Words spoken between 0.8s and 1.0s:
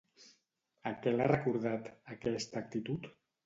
A